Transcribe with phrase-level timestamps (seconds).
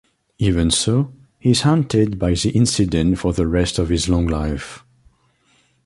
[0.39, 4.83] Even so, he's haunted by the incident for the rest of his long life.